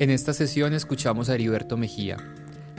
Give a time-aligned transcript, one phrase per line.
[0.00, 2.16] En esta sesión escuchamos a Heriberto Mejía,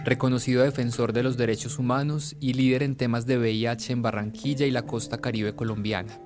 [0.04, 4.72] reconocido defensor de los derechos humanos y líder en temas de VIH en Barranquilla y
[4.72, 6.20] la costa caribe colombiana,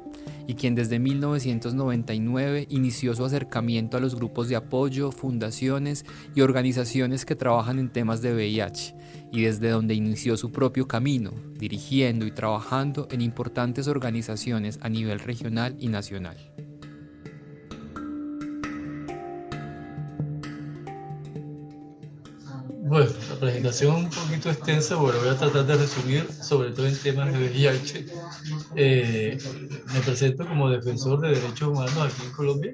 [0.47, 7.25] y quien desde 1999 inició su acercamiento a los grupos de apoyo, fundaciones y organizaciones
[7.25, 8.95] que trabajan en temas de VIH,
[9.33, 15.19] y desde donde inició su propio camino, dirigiendo y trabajando en importantes organizaciones a nivel
[15.19, 16.37] regional y nacional.
[22.95, 26.95] Bueno, la presentación un poquito extensa, pero voy a tratar de resumir, sobre todo en
[26.97, 28.05] temas de VIH.
[28.77, 29.37] Eh,
[29.93, 32.73] me presento como defensor de derechos humanos aquí en Colombia,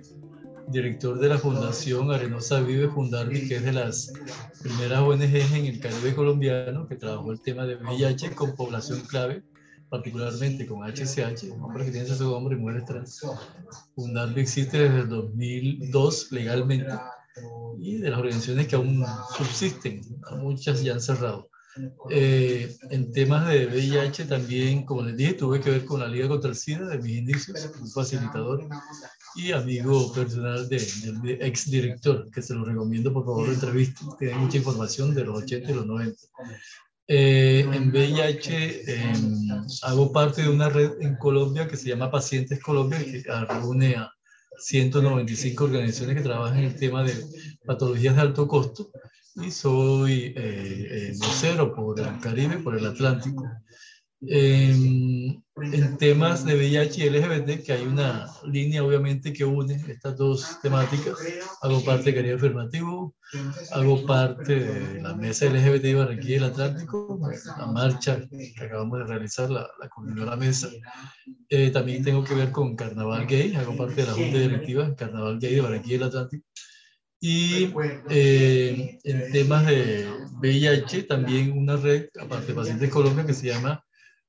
[0.67, 4.13] director de la Fundación Arenosa Vive Fundarvi, que es de las
[4.61, 9.41] primeras ONGs en el Caribe colombiano que trabajó el tema de VIH con población clave,
[9.89, 13.25] particularmente con HCH, hombres que tienen su hombre y mujeres trans.
[13.95, 16.91] Fundarvi existe desde el 2002 legalmente
[17.79, 19.05] y de las organizaciones que aún
[19.37, 20.01] subsisten,
[20.37, 21.49] muchas ya han cerrado.
[22.09, 26.27] Eh, en temas de VIH también, como les dije, tuve que ver con la Liga
[26.27, 28.67] contra el SIDA de mis indicios, un facilitador
[29.35, 34.35] y amigo personal del de, ex director, que se lo recomiendo, por favor, entrevista, tiene
[34.35, 36.21] mucha información de los 80 y los 90.
[37.07, 39.49] Eh, en VIH em,
[39.83, 44.11] hago parte de una red en Colombia que se llama Pacientes Colombia, que reúne a
[44.61, 47.13] 195 organizaciones que trabajan en el tema de
[47.65, 48.91] patologías de alto costo
[49.35, 53.43] y soy eh, eh, vocero por el Caribe, por el Atlántico.
[54.23, 60.15] En, en, temas de VIH y LGBT, que hay una línea obviamente que une estas
[60.15, 61.15] dos temáticas,
[61.61, 63.15] hago parte de Caribe Afirmativo,
[63.71, 67.19] hago parte de la mesa LGBT de Barranquilla y el Atlántico,
[67.57, 70.69] la marcha que acabamos de realizar, la, la la mesa.
[71.49, 75.39] Eh, también tengo que ver con Carnaval Gay, hago parte de la Junta Directiva Carnaval
[75.39, 76.45] Gay de Barranquilla y el Atlántico.
[77.23, 77.73] Y
[78.09, 80.07] eh, en temas de
[80.39, 83.83] VIH, también una red, aparte de Pacientes Colombia, que se llama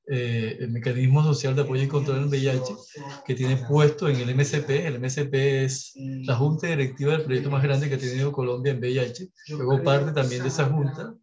[0.09, 2.75] eh, el Mecanismo Social de Apoyo y Control del VIH,
[3.25, 4.71] que tiene puesto en el MSP.
[4.87, 8.81] El MSP es la junta directiva del proyecto más grande que ha tenido Colombia en
[8.81, 9.29] VIH.
[9.51, 11.15] Luego parte también de esa junta.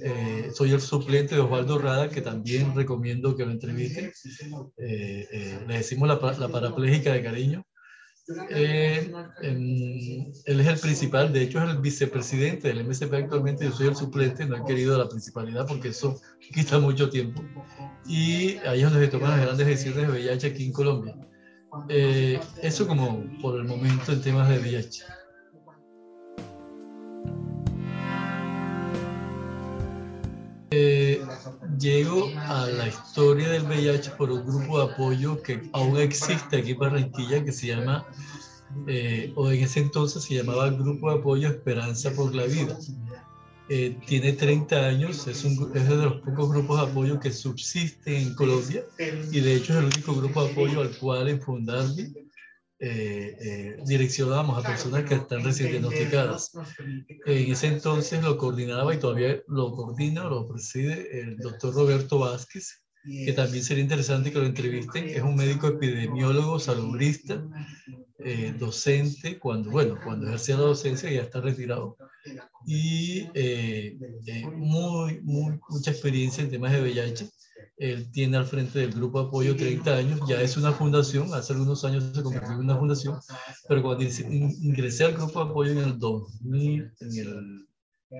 [0.00, 4.12] Eh, soy el suplente de Osvaldo Rada, que también recomiendo que lo entrevisten.
[4.78, 7.64] Eh, le decimos la, la parapléjica de cariño.
[8.50, 9.12] Eh,
[9.42, 13.96] él es el principal, de hecho es el vicepresidente del MSP actualmente, yo soy el
[13.96, 16.18] suplente, no he querido la principalidad porque eso
[16.54, 17.42] quita mucho tiempo.
[18.06, 21.16] Y ahí es donde se toman las grandes decisiones de VIH aquí en Colombia.
[21.88, 25.04] Eh, eso como por el momento en temas de VIH.
[31.78, 36.72] Llego a la historia del VIH por un grupo de apoyo que aún existe aquí
[36.72, 38.06] en Barranquilla que se llama,
[38.86, 42.76] eh, o en ese entonces se llamaba Grupo de Apoyo Esperanza por la Vida.
[43.68, 48.14] Eh, tiene 30 años, es, un, es de los pocos grupos de apoyo que subsisten
[48.14, 48.84] en Colombia
[49.32, 52.23] y de hecho es el único grupo de apoyo al cual en Fundarvi
[52.86, 56.52] eh, eh, direccionábamos a personas que están recién diagnosticadas.
[57.24, 62.82] En ese entonces lo coordinaba y todavía lo coordina, lo preside el doctor Roberto Vázquez,
[63.02, 65.08] que también sería interesante que lo entrevisten.
[65.08, 67.42] Es un médico epidemiólogo, salubrista,
[68.18, 71.96] eh, docente, cuando, bueno, cuando ejercía la docencia ya está retirado.
[72.66, 77.30] Y eh, eh, muy, muy, mucha experiencia en temas de VIH
[77.92, 81.52] él tiene al frente del grupo de apoyo 30 años, ya es una fundación, hace
[81.52, 83.18] algunos años se convirtió en una fundación,
[83.68, 87.66] pero cuando ingresé al grupo de apoyo en el 2000, en el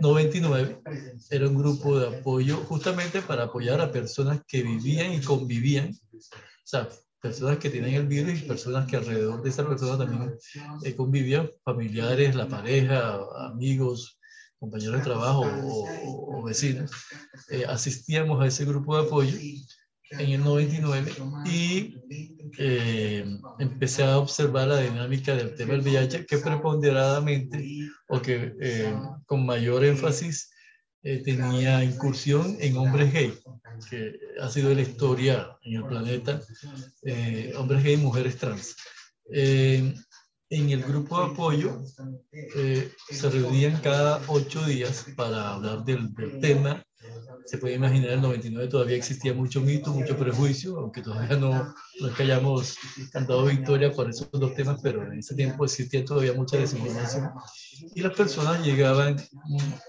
[0.01, 0.83] 99,
[1.31, 6.19] era un grupo de apoyo justamente para apoyar a personas que vivían y convivían, o
[6.65, 6.89] sea,
[7.21, 10.35] personas que tienen el virus y personas que alrededor de esa persona también
[10.85, 14.19] eh, convivían, familiares, la pareja, amigos,
[14.65, 16.91] compañeros de trabajo o, vecinos,
[17.51, 19.37] eh, asistíamos a ese grupo de apoyo
[20.11, 21.13] en el 99
[21.45, 21.97] y
[22.59, 23.25] eh,
[23.59, 28.95] empecé a observar la dinámica del tema del VIH que preponderadamente o que eh,
[29.27, 30.51] con mayor énfasis
[31.03, 33.35] tenía incursión en hombres gay,
[33.91, 36.41] que ha sido la historia en el planeta,
[37.59, 38.75] hombres gay y mujeres trans
[40.55, 41.83] en el grupo de apoyo
[42.57, 46.85] eh, se reunían cada ocho días para hablar del, del tema
[47.45, 51.75] se puede imaginar, en el 99 todavía existía mucho mito, mucho prejuicio, aunque todavía no,
[52.01, 52.77] no es que hayamos
[53.13, 57.31] cantado victoria por esos dos temas, pero en ese tiempo existía todavía mucha desinformación.
[57.95, 59.17] Y las personas llegaban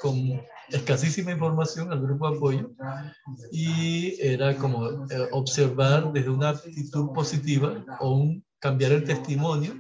[0.01, 2.71] con escasísima información al grupo de apoyo
[3.51, 9.75] y era como eh, observar desde una actitud positiva o un cambiar el testimonio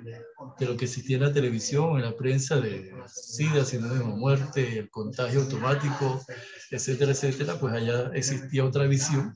[0.59, 4.91] de lo que existía en la televisión, en la prensa de SIDA, sinónimo muerte, el
[4.91, 6.21] contagio automático,
[6.69, 9.35] etcétera, etcétera, pues allá existía otra visión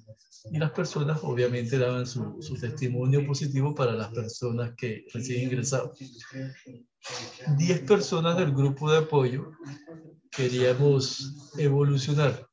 [0.51, 5.89] y las personas obviamente daban su, su testimonio positivo para las personas que recién ingresaban.
[7.57, 9.51] Diez personas del grupo de apoyo
[10.29, 12.47] queríamos evolucionar.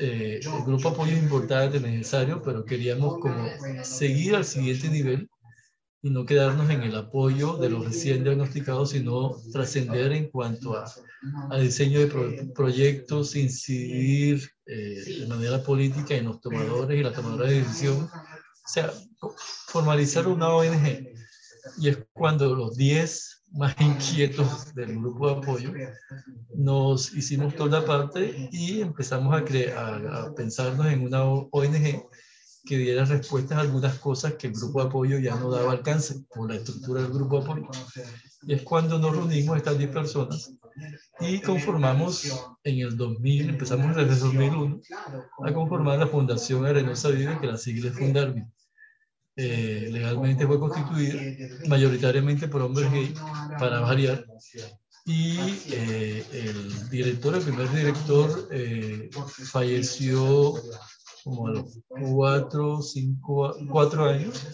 [0.00, 3.46] Eh, el grupo de apoyo es importante, necesario, pero queríamos como
[3.84, 5.28] seguir al siguiente nivel
[6.04, 10.84] y no quedarnos en el apoyo de los recién diagnosticados, sino trascender en cuanto a,
[11.50, 17.48] a diseño de proyectos, incidir eh, de manera política en los tomadores y la tomadora
[17.48, 18.92] de decisión, o sea,
[19.68, 21.08] formalizar una ONG.
[21.78, 25.72] Y es cuando los 10 más inquietos del grupo de apoyo
[26.54, 29.38] nos hicimos toda la parte y empezamos a,
[29.78, 32.04] a, a pensarnos en una ONG
[32.64, 36.24] que diera respuestas a algunas cosas que el grupo de apoyo ya no daba alcance
[36.34, 37.70] por la estructura del grupo de apoyo.
[38.46, 40.52] Y es cuando nos reunimos estas 10 personas
[41.20, 42.24] y conformamos
[42.64, 44.80] en el 2000, empezamos desde el 2001,
[45.44, 48.34] a conformar la Fundación Arenosa Vida, que la sigla es.
[49.36, 51.20] Eh, legalmente fue constituida
[51.66, 53.12] mayoritariamente por hombres gay,
[53.58, 54.24] para variar,
[55.06, 55.36] y
[55.70, 59.10] eh, el director, el primer director, eh,
[59.50, 60.54] falleció
[61.24, 64.46] como a los cuatro, cinco, cuatro años.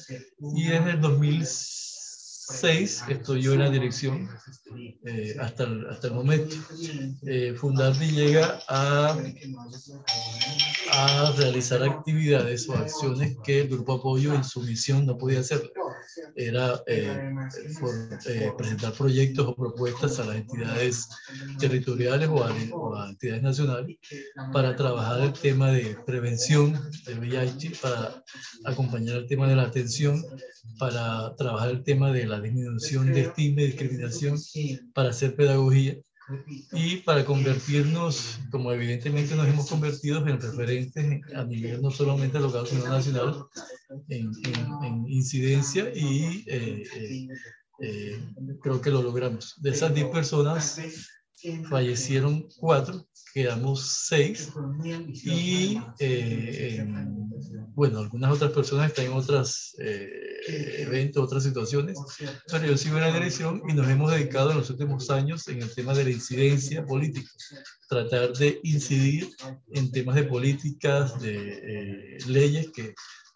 [0.54, 4.28] Y desde el 2006 estoy yo en la dirección
[5.04, 6.54] eh, hasta, el, hasta el momento.
[7.26, 9.18] Eh, Fundardi llega a,
[10.92, 15.72] a realizar actividades o acciones que el Grupo Apoyo en su misión no podía hacer
[16.36, 17.34] era eh,
[18.26, 21.08] eh, presentar proyectos o propuestas a las entidades
[21.58, 23.96] territoriales o a, entidades nacionales
[24.52, 26.72] para trabajar el tema de prevención
[27.06, 28.22] del VIH, para
[28.64, 30.22] acompañar el tema de la atención,
[30.78, 34.38] para trabajar el tema de la disminución de estigma y discriminación,
[34.94, 35.96] para hacer pedagogía
[36.72, 42.66] y para convertirnos, como evidentemente nos hemos convertido en referentes a nivel no solamente local,
[42.66, 43.46] sino nacional,
[44.08, 44.30] en,
[44.82, 47.28] en, incidencia y eh, eh,
[47.80, 48.20] eh,
[48.60, 49.54] creo que lo logramos.
[49.60, 50.80] De esas 10 personas,
[51.68, 54.50] fallecieron cuatro, quedamos seis
[55.24, 56.84] y eh,
[57.74, 61.96] bueno, algunas otras personas están en otros eh, eventos, otras situaciones,
[62.50, 65.62] pero yo sigo en la dirección y nos hemos dedicado en los últimos años en
[65.62, 67.30] el tema de la incidencia política,
[67.88, 69.30] tratar de incidir
[69.72, 72.94] en temas de políticas, de eh, leyes que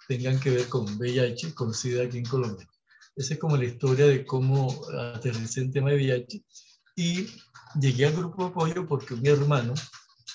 [0.09, 2.69] tengan que ver con VIH, con SIDA aquí en Colombia.
[3.17, 4.75] Esa es como la historia de cómo
[5.15, 6.45] aterricé en tema de VIH
[6.97, 7.27] y
[7.81, 9.75] llegué al grupo de apoyo porque mi hermano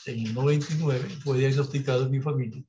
[0.05, 2.63] en el 99 fue diagnosticado en mi familia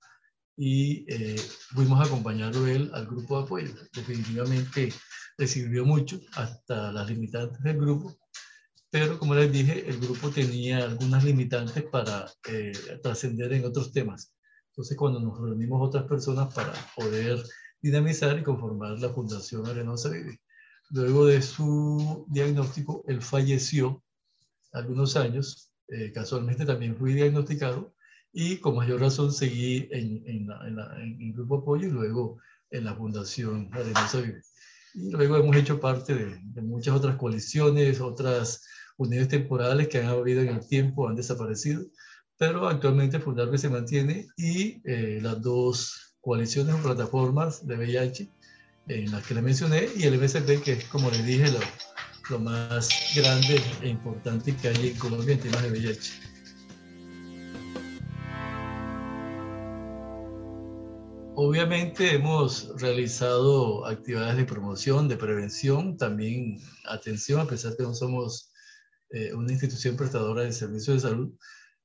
[0.57, 1.39] y eh,
[1.75, 3.75] fuimos a acompañarlo él al grupo de apoyo.
[3.95, 4.93] Definitivamente
[5.39, 8.19] le sirvió mucho hasta las limitantes del grupo,
[8.91, 14.35] pero como les dije, el grupo tenía algunas limitantes para eh, trascender en otros temas.
[14.73, 17.43] Entonces, cuando nos reunimos otras personas para poder
[17.81, 20.41] dinamizar y conformar la Fundación Arenosa Vive.
[20.91, 24.03] Luego de su diagnóstico, él falleció
[24.73, 27.95] algunos años, eh, casualmente también fui diagnosticado
[28.33, 30.49] y con mayor razón seguí en, en,
[31.21, 32.39] el Grupo Apoyo y luego
[32.71, 34.43] en la Fundación Arenosa Vive.
[34.95, 38.65] Y luego hemos hecho parte de, muchas otras coaliciones, otras
[38.97, 41.85] unidades temporales que han habido en el tiempo, han desaparecido,
[42.37, 48.31] pero actualmente Fundarme se mantiene y eh, las dos coaliciones o plataformas de VIH
[48.91, 51.61] en las que le mencioné y el MSP, que es como les dije, lo,
[52.29, 56.13] lo más grande e importante que hay en Colombia en temas de VIH.
[61.37, 67.95] Obviamente hemos realizado actividades de promoción, de prevención, también atención, a pesar de que no
[67.95, 68.53] somos
[69.11, 71.33] eh, una institución prestadora de servicios de salud,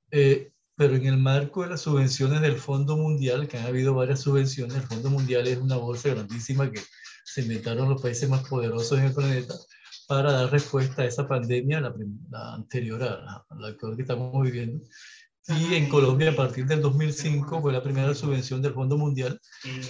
[0.09, 4.22] eh, pero en el marco de las subvenciones del Fondo Mundial, que han habido varias
[4.22, 6.82] subvenciones, el Fondo Mundial es una bolsa grandísima que
[7.24, 9.55] se inventaron los países más poderosos en el planeta
[10.08, 11.94] para dar respuesta a esa pandemia, la,
[12.53, 14.86] anterior a la, actual que estamos viviendo.
[15.48, 19.39] Y en Colombia, a partir del 2005, fue la primera subvención del Fondo Mundial.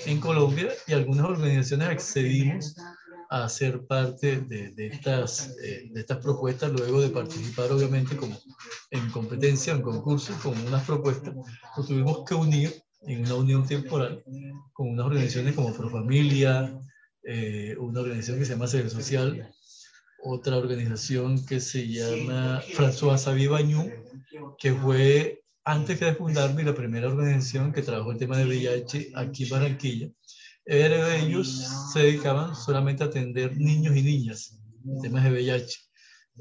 [0.06, 2.76] En Colombia y algunas organizaciones accedimos
[3.30, 8.38] a ser parte de, de estas, eh, de estas propuestas, luego de participar obviamente como
[8.92, 11.34] en competencia, en concurso, con unas propuestas,
[11.78, 14.24] nos tuvimos que unir en una unión temporal
[14.74, 16.80] con unas organizaciones como Profamilia,
[17.24, 19.52] eh, una organización que se llama Ser Social,
[20.24, 23.52] otra organización que se llama François Xavier
[24.58, 29.44] que fue antes de fundarme la primera organización que trabajó el tema de VIH aquí
[29.44, 30.10] en Barranquilla.
[30.66, 35.80] Ellos se dedicaban solamente a atender niños y niñas en temas de VIH.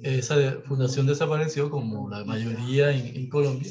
[0.02, 3.70] Esa fundación desapareció como la mayoría en, en Colombia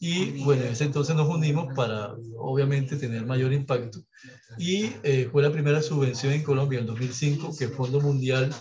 [0.00, 3.98] y bueno, en ese entonces nos unimos para obviamente tener mayor impacto.
[4.56, 8.54] Y eh, fue la primera subvención en Colombia en 2005 que el Fondo Mundial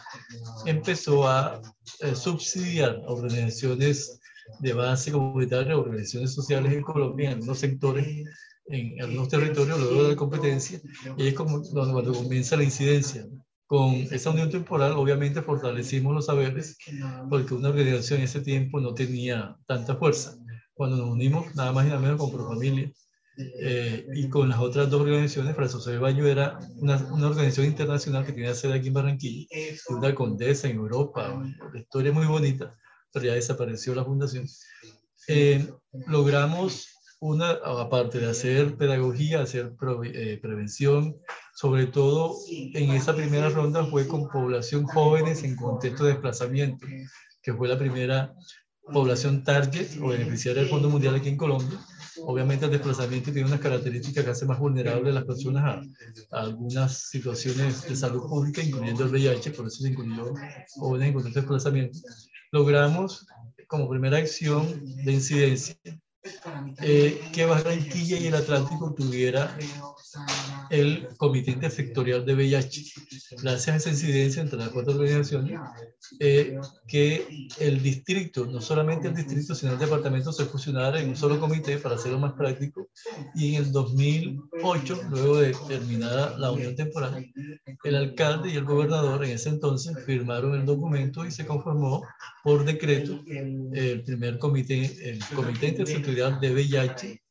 [0.66, 1.62] empezó a
[2.02, 4.20] eh, subsidiar organizaciones
[4.60, 8.08] de base comunitaria, organizaciones sociales en Colombia, en algunos sectores,
[8.70, 10.82] en algunos territorios, luego de la competencia.
[11.18, 13.28] Y es como cuando comienza la incidencia.
[13.66, 16.78] Con esa unión temporal, obviamente, fortalecimos los saberes,
[17.30, 20.38] porque una organización en ese tiempo no tenía tanta fuerza
[20.78, 22.90] cuando nos unimos nada más y nada menos con Profamilia
[23.38, 28.26] eh, y con las otras dos organizaciones, Fray José Baño era una, una, organización internacional
[28.26, 29.48] que tenía sede aquí en Barranquilla,
[29.90, 32.76] una condesa en Europa, la historia es muy bonita,
[33.12, 34.48] pero ya desapareció la fundación.
[35.28, 35.68] Eh,
[36.08, 36.88] logramos
[37.20, 39.74] una, aparte de hacer pedagogía, hacer
[40.06, 41.18] eh, prevención,
[41.56, 46.86] sobre todo en esa primera ronda fue con población jóvenes en contexto de desplazamiento,
[47.42, 48.34] que fue la primera
[48.94, 51.80] población target o beneficiaria del Fondo Mundial aquí en Colombia.
[52.22, 55.86] Obviamente el desplazamiento tiene unas características que hace más vulnerables a las personas
[56.32, 60.34] a, algunas situaciones de salud pública, incluyendo el VIH, por eso se incluyó
[60.76, 62.00] jóvenes en contexto de desplazamiento.
[62.52, 63.28] Logramos
[63.68, 64.66] como primera acción
[65.04, 65.76] de incidencia
[66.82, 69.56] eh, que Barranquilla y el Atlántico tuviera
[70.70, 72.84] el Comité Intersectorial de VIH.
[73.42, 75.60] Gracias a esa incidencia entre las cuatro organizaciones,
[76.20, 81.16] eh, que el distrito, no solamente el distrito, sino el departamento se fusionara en un
[81.16, 82.90] solo comité para hacerlo más práctico.
[83.36, 87.26] Y en el 2008, luego de terminada la unión temporal,
[87.84, 92.04] el alcalde y el gobernador en ese entonces firmaron el documento y se conformó
[92.44, 97.22] por decreto el primer comité, el Comité Intersectorial de VIH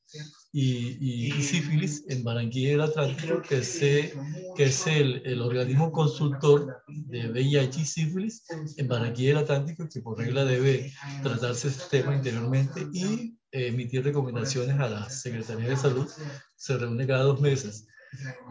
[0.52, 4.14] y, y, sífilis en Barranquilla del Atlántico, que, se,
[4.56, 8.44] que es el, el, organismo consultor de VIH y sífilis
[8.76, 14.78] en Barranquilla del Atlántico, que por regla debe tratarse este tema interiormente y emitir recomendaciones
[14.78, 16.08] a la Secretaría de Salud.
[16.54, 17.86] Se reúne cada dos meses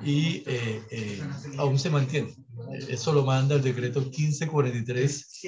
[0.03, 1.21] y eh, eh,
[1.57, 2.35] aún se mantiene.
[2.87, 5.41] Eso lo manda el decreto 1543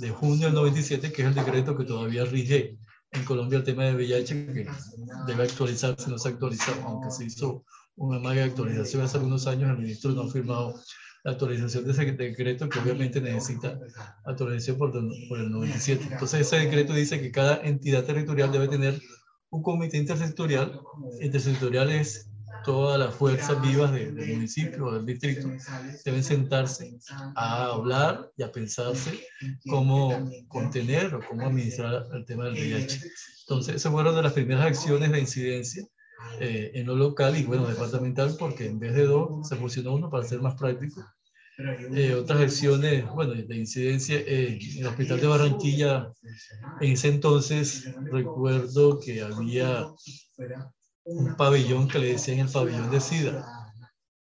[0.00, 2.78] de junio del 97, que es el decreto que todavía rige
[3.12, 4.68] en Colombia el tema de VIH que
[5.26, 7.64] debe actualizarse, no se ha actualizado, aunque se hizo
[7.96, 10.74] una mega actualización hace algunos años, el ministro no ha firmado
[11.22, 13.78] la actualización de ese decreto que obviamente necesita
[14.24, 14.92] actualización por,
[15.28, 16.08] por el 97.
[16.12, 19.00] Entonces ese decreto dice que cada entidad territorial debe tener
[19.50, 20.80] un comité intersectorial.
[21.20, 22.29] Intersectorial es
[22.64, 25.48] todas las fuerzas vivas del municipio o del distrito
[26.04, 26.98] deben sentarse
[27.34, 29.20] a hablar y a pensarse
[29.68, 33.00] cómo contener o cómo administrar el tema del VIH.
[33.42, 35.84] Entonces, esas fueron de las primeras acciones de incidencia
[36.38, 40.10] eh, en lo local y bueno, departamental, porque en vez de dos se fusionó uno
[40.10, 41.04] para ser más práctico.
[41.94, 46.12] Eh, otras acciones, bueno, de incidencia eh, en el hospital de Barranquilla,
[46.80, 49.86] en ese entonces recuerdo que había
[51.04, 53.46] un pabellón que le decían el pabellón de SIDA.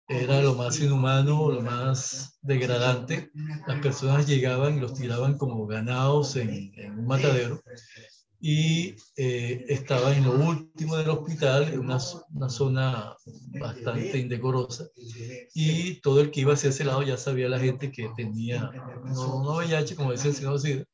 [0.08, 3.30] Era lo más inhumano, lo más degradante.
[3.68, 7.62] Las personas llegaban y los tiraban como ganados en, un matadero
[8.40, 11.98] y eh, estaba en lo último del hospital, en una,
[12.34, 13.16] una, zona
[13.60, 14.88] bastante indecorosa,
[15.56, 18.72] y todo el que iba hacia ese lado ya sabía la gente que tenía,
[19.06, 20.86] no, no VIH, como decía el señor SIDA,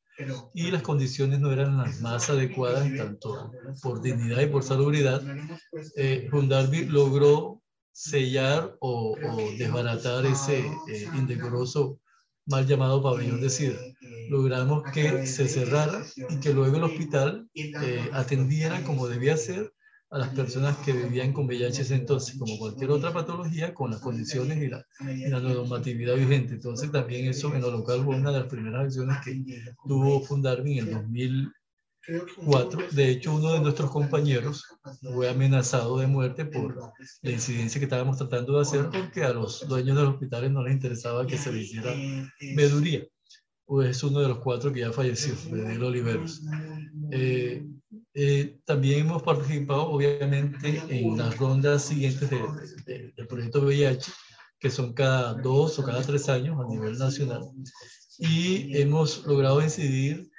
[0.53, 3.51] y las condiciones no eran las más adecuadas, tanto
[3.81, 5.21] por dignidad y por salubridad,
[5.95, 6.29] eh,
[6.89, 9.15] logró sellar o,
[9.57, 11.99] desbaratar ese eh, indecoroso
[12.45, 13.79] mal llamado pabellón de SIDA.
[14.29, 19.73] Logramos que se cerrara y que luego el hospital eh, atendiera como debía ser
[20.13, 24.61] a las personas que vivían con VIH entonces, como cualquier otra patología, con las condiciones
[24.61, 26.53] y la, la, normatividad vigente.
[26.53, 29.43] Entonces también eso en lo local fue una de las primeras acciones que
[29.87, 32.79] tuvo Fundarmi en el 2004.
[32.91, 34.63] De hecho, uno de nuestros compañeros
[35.01, 36.93] fue amenazado de muerte por
[37.23, 40.61] la incidencia que estábamos tratando de hacer porque a los dueños de los hospitales no
[40.61, 41.91] les interesaba que se le hiciera
[42.53, 43.03] meduría.
[43.73, 46.43] Pues es uno de los cuatro que ya falleció, Daniel Oliveros.
[47.09, 47.65] Eh,
[48.13, 52.29] eh, también hemos participado, obviamente, en las rondas siguientes
[52.85, 54.11] del proyecto VIH,
[54.59, 57.49] que son cada dos o cada tres años a nivel nacional.
[58.19, 60.29] Y hemos logrado incidir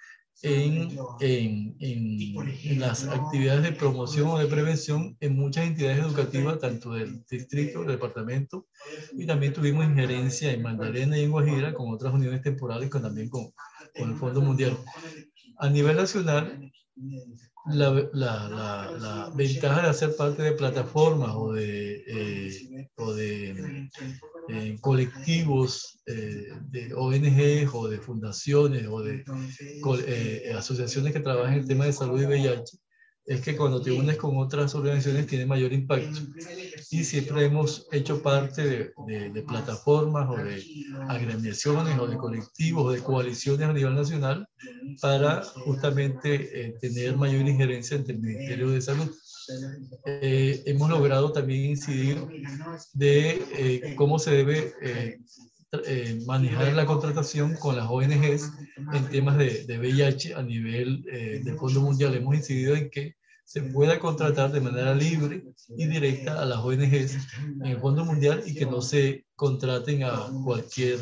[0.43, 6.93] en, en, en, las actividades de promoción o de prevención en muchas entidades educativas, tanto
[6.93, 8.67] del distrito, del departamento,
[9.13, 13.29] y también tuvimos injerencia en Magdalena y en Guajira con otras uniones temporales, con, también
[13.29, 13.53] con,
[13.97, 14.77] con el Fondo Mundial.
[15.59, 16.71] A nivel nacional,
[17.67, 18.49] la, la,
[18.99, 23.89] la, ventaja de hacer parte de plataformas o de, eh, o de
[24.49, 29.25] eh, colectivos eh, de ONG o de fundaciones o de
[30.57, 32.79] asociaciones que trabajan en el tema de salud y VIH
[33.27, 36.21] es que cuando te unes con otras organizaciones tiene mayor impacto.
[36.91, 40.63] Y siempre hemos hecho parte de, de, plataformas o de
[41.09, 44.47] agremiaciones o de colectivos o de coaliciones a nivel nacional
[45.01, 49.11] para justamente eh, tener mayor injerencia entre el Ministerio de Salud.
[50.07, 52.19] Eh, hemos logrado también incidir
[52.93, 54.75] de eh, cómo se debe
[56.27, 58.53] manejar la contratación con las ONGs
[58.93, 62.15] en temas de, de VIH a nivel eh, del Fondo Mundial.
[62.15, 65.45] Hemos incidido en que se pueda contratar de manera libre
[65.77, 67.19] y directa a las ONGs
[67.61, 70.99] en el Fondo Mundial y que no se contraten a cualquier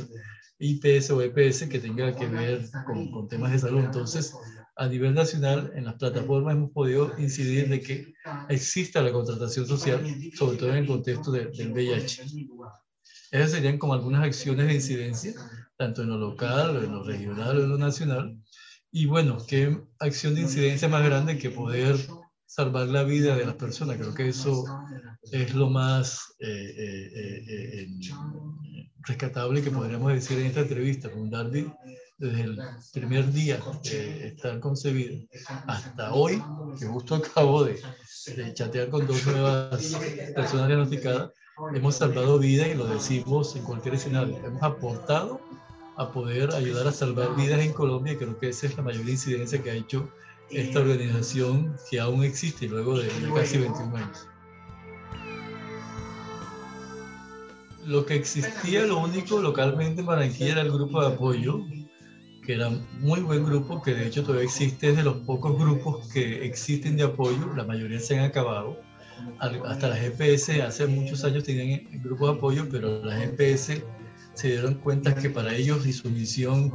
[0.59, 3.85] IPS o EPS que tenga que ver con, con temas de salud.
[3.85, 4.35] Entonces,
[4.77, 8.15] a nivel nacional, en las plataformas hemos podido incidir de que
[8.49, 10.03] exista la contratación social,
[10.35, 12.25] sobre todo en el contexto del VIH.
[13.31, 15.35] Esas serían como algunas acciones de incidencia,
[15.77, 18.37] tanto en lo local, en lo regional o en lo nacional.
[18.91, 21.97] Y bueno, qué acción de incidencia más grande que poder
[22.47, 23.97] salvar la vida de las personas.
[23.97, 24.65] Creo que eso
[25.31, 27.89] es lo más eh, eh, eh,
[29.07, 31.73] rescatable que podríamos decir en esta entrevista con Darby
[32.23, 32.59] desde el
[32.93, 35.27] primer día de estar concebido
[35.67, 36.41] hasta hoy,
[36.79, 37.81] que justo acabo de,
[38.37, 39.97] de chatear con dos nuevas
[40.33, 41.33] personas diagnosticadas,
[41.75, 44.37] hemos salvado vidas y lo decimos en cualquier escenario.
[44.37, 45.41] Hemos aportado
[45.97, 49.09] a poder ayudar a salvar vidas en Colombia y creo que esa es la mayor
[49.09, 50.09] incidencia que ha hecho
[50.51, 54.29] esta organización que aún existe luego de casi 21 años.
[57.85, 61.63] Lo que existía, lo único localmente en Barranquilla era el grupo de apoyo,
[62.45, 66.09] que era muy buen grupo, que de hecho todavía existe, es de los pocos grupos
[66.09, 68.77] que existen de apoyo, la mayoría se han acabado
[69.41, 73.85] hasta las GPS hace muchos años tenían grupos de apoyo, pero las GPS
[74.35, 76.73] se dieron cuenta que para ellos y su misión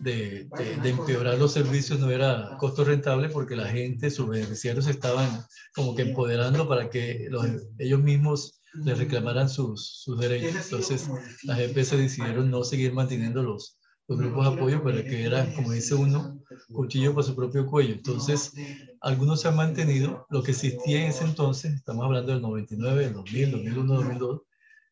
[0.00, 0.48] de,
[0.82, 5.94] de, empeorar los servicios no era costo rentable porque la gente, sus beneficiarios estaban como
[5.94, 7.46] que empoderando para que los,
[7.78, 10.64] ellos mismos les reclamaran sus, sus derechos.
[10.64, 11.08] Entonces
[11.44, 15.72] las GPS decidieron no seguir manteniendo los, los grupos de apoyo para que era, como
[15.72, 16.40] dice uno,
[16.72, 17.94] cuchillo para su propio cuello.
[17.94, 18.52] Entonces,
[19.00, 20.26] algunos se han mantenido.
[20.30, 24.40] Lo que existía en ese entonces, estamos hablando del 99, del 2000, 2001, 2002,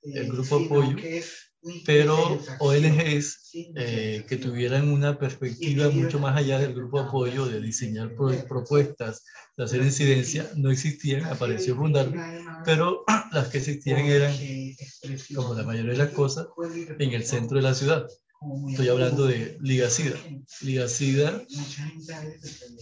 [0.02, 0.96] el grupo de apoyo,
[1.86, 7.60] pero ONGs eh, que tuvieran una perspectiva mucho más allá del grupo de apoyo, de
[7.60, 8.14] diseñar
[8.48, 9.24] propuestas,
[9.56, 12.12] de hacer incidencia, no existían, apareció Fundar,
[12.64, 14.34] pero las que existían eran,
[15.34, 16.48] como la mayoría de las cosas,
[16.98, 18.06] en el centro de la ciudad.
[18.68, 20.16] Estoy hablando de Liga SIDA.
[20.62, 21.42] Liga SIDA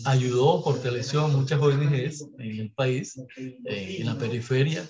[0.04, 4.88] ayudó, fortaleció a muchas ONGs en el país, eh, en la periferia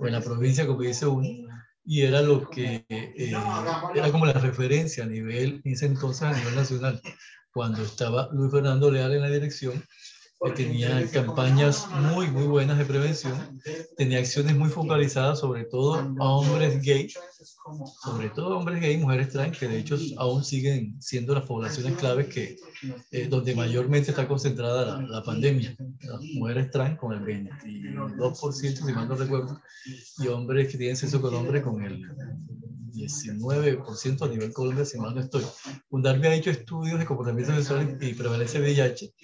[0.00, 1.28] o en la provincia, como dice uno,
[1.84, 3.32] y era lo que eh,
[3.94, 7.00] era como la referencia a nivel, en ese entonces a nivel nacional,
[7.52, 9.82] cuando estaba Luis Fernando Leal en la dirección
[10.44, 13.60] que tenía campañas muy, muy buenas de prevención,
[13.96, 17.18] tenía acciones muy focalizadas sobre todo a hombres gays,
[18.00, 21.96] sobre todo hombres gays y mujeres trans, que de hecho aún siguen siendo las poblaciones
[21.96, 22.56] claves que,
[23.10, 25.76] eh, donde mayormente está concentrada la, la, pandemia.
[26.02, 29.60] Las mujeres trans con el 22%, si mal no recuerdo,
[30.18, 32.00] y hombres que tienen sexo con hombres con el
[32.92, 35.44] 19% a nivel Colombia, si mal no estoy.
[35.88, 39.14] Fundarme ha hecho estudios de comportamiento sexual y prevalencia de VIH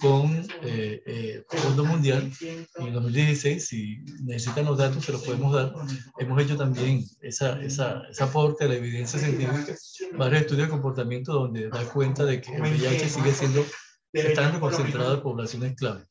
[0.00, 3.66] con eh, eh, Fondo Mundial en el 2016.
[3.66, 5.72] Si necesitan los datos, se los podemos dar.
[6.18, 9.74] Hemos hecho también esa, esa, esa aporte a la evidencia científica,
[10.16, 13.64] varios estudios de comportamiento donde da cuenta de que el VIH sigue siendo
[14.12, 16.04] estando concentrado en poblaciones clave.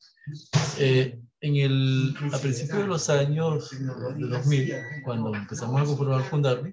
[0.78, 4.74] Eh, en el, a principios de los años de 2000,
[5.04, 6.72] cuando empezamos a conformar Fundarme,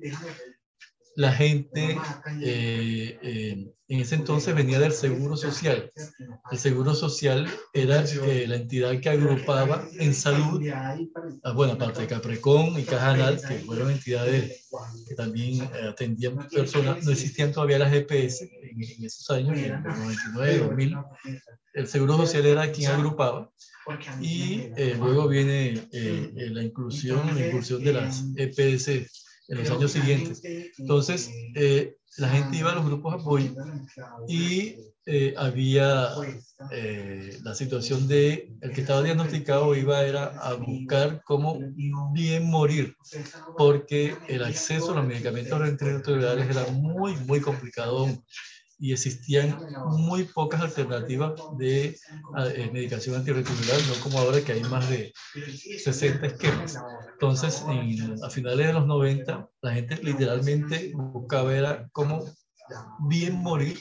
[1.15, 1.97] la gente
[2.41, 5.91] eh, eh, en ese entonces venía del Seguro Social.
[6.51, 12.07] El Seguro Social era eh, la entidad que agrupaba en salud, ah, bueno, aparte de
[12.07, 14.67] Caprecón y Cajanal, que fueron entidades
[15.07, 19.83] que también atendían personas, no existían todavía las GPS en, en esos años, en el
[19.83, 20.97] 99, 2000.
[21.75, 23.51] El Seguro Social era quien agrupaba
[24.19, 28.87] y luego viene la inclusión, la inclusión de las EPS
[29.47, 30.41] en los años siguientes.
[30.77, 33.51] Entonces, eh, la gente iba a los grupos de apoyo
[34.27, 36.09] y eh, había
[36.71, 41.59] eh, la situación de el que estaba diagnosticado iba era a buscar cómo
[42.13, 42.95] bien morir,
[43.57, 48.07] porque el acceso a los medicamentos retrovirales era muy, muy complicado
[48.77, 51.97] y existían muy pocas alternativas de
[52.55, 55.13] eh, medicación antirretroviral, no como ahora que hay más de
[55.83, 56.85] 60 esquemas.
[57.13, 57.63] Entonces,
[58.23, 62.25] a finales de los 90, la gente literalmente buscaba ver cómo
[62.97, 63.77] bien morir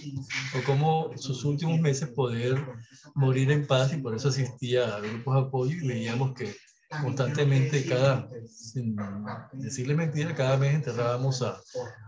[0.56, 2.64] o cómo sus últimos meses poder
[3.14, 6.54] morir en paz y por eso asistía a grupos de apoyo y veíamos que
[7.02, 8.96] constantemente cada, sin
[9.52, 11.60] decirle mentira, cada mes enterrábamos a,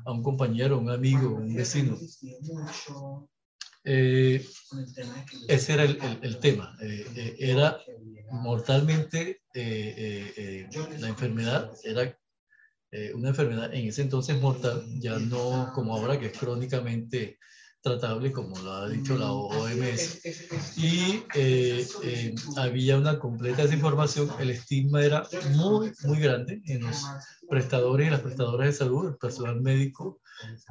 [0.05, 1.97] a un compañero, un amigo, un vecino.
[3.89, 4.45] Eh,
[5.47, 6.77] ese era el, el, tema.
[6.83, 7.79] Eh, eh, era
[8.33, 12.19] mortalmente la enfermedad, era
[13.15, 17.39] una enfermedad en ese entonces mortal, ya no como ahora que es crónicamente
[17.87, 20.21] tratable, como lo ha dicho la OMS,
[20.77, 24.29] y eh, eh, había una completa desinformación.
[24.41, 25.23] El estigma era
[25.55, 27.07] muy, muy grande en los
[27.49, 30.21] prestadores y las prestadoras de salud, el personal médico,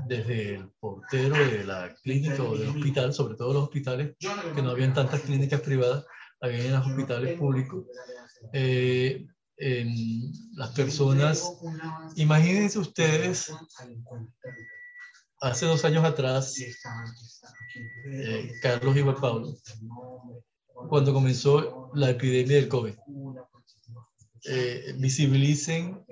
[0.07, 4.17] desde el portero de la clínica o del hospital, sobre todo los hospitales,
[4.53, 6.05] que no habían tantas clínicas privadas,
[6.41, 7.85] había en los hospitales públicos.
[8.51, 9.25] Eh,
[10.55, 11.49] las personas,
[12.17, 13.53] imagínense ustedes
[15.41, 16.55] hace dos años atrás,
[18.11, 19.57] eh, Carlos y Juan Pablo,
[20.89, 22.93] cuando comenzó la epidemia del COVID,
[24.45, 26.05] eh, visibilicen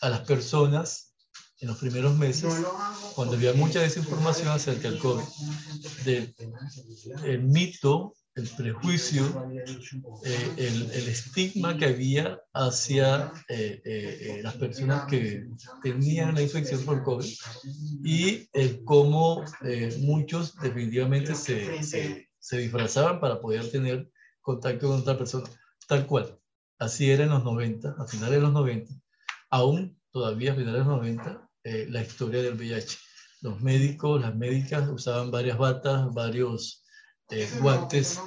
[0.00, 1.14] a las personas
[1.60, 2.54] en los primeros meses,
[3.14, 5.24] cuando había mucha desinformación acerca del COVID,
[6.04, 9.24] del mito el prejuicio,
[10.24, 15.48] eh, el, el, estigma que había hacia eh, eh, las personas que
[15.82, 17.26] tenían la infección por COVID
[18.04, 19.44] y el cómo
[20.00, 24.08] muchos definitivamente se, se, se, disfrazaban para poder tener
[24.40, 25.48] contacto con otra persona,
[25.88, 26.38] tal cual.
[26.78, 28.94] Así era en los 90, a finales de los 90,
[29.50, 32.98] aún todavía a finales de los 90, la historia del VIH.
[33.40, 36.84] Los médicos, las médicas usaban varias batas, varios
[37.30, 38.20] eh, guantes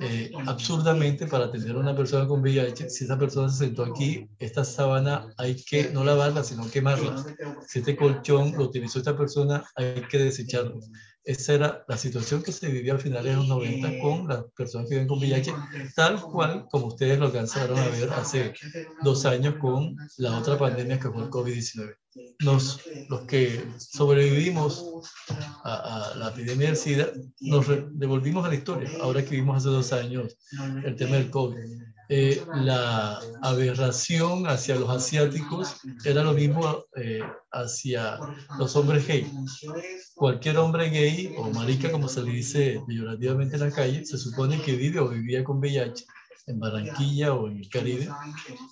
[0.00, 2.88] eh, absurdamente para atender a una persona con VIH.
[2.88, 7.24] Si esa persona se sentó aquí, esta sábana hay que no lavarla, sino quemarla.
[7.66, 10.80] Si este colchón lo utilizó esta persona, hay que desecharlo.
[11.26, 14.88] Esa era la situación que se vivía a finales de los 90 con las personas
[14.88, 15.52] que viven con VIH,
[15.94, 18.54] tal cual como ustedes lo alcanzaron a ver hace
[19.02, 21.96] dos años con la otra pandemia que fue el COVID-19
[22.40, 24.84] nos, los que sobrevivimos
[25.64, 27.08] a, la epidemia del SIDA,
[27.40, 28.90] nos devolvimos a la historia.
[29.00, 30.36] Ahora que vimos hace dos años
[30.84, 31.58] el tema del COVID.
[32.08, 37.20] Eh, la aberración hacia los asiáticos era lo mismo eh,
[37.52, 38.18] hacia
[38.58, 39.30] los hombres gay.
[40.14, 44.60] Cualquier hombre gay o marica, como se le dice peyorativamente en la calle, se supone
[44.62, 46.04] que vive o vivía con VIH
[46.46, 48.08] en Barranquilla o en el Caribe.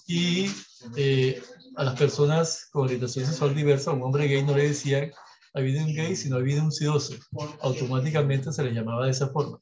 [0.06, 0.50] Y
[0.96, 1.42] eh,
[1.76, 5.10] a las personas con orientación sexual diversa, a un hombre gay no le decían
[5.54, 7.14] habido un gay, sino habido un sidoso.
[7.60, 9.60] Automáticamente se le llamaba de esa forma.